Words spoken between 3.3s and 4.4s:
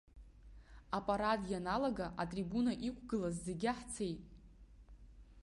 зегьы ҳцеит.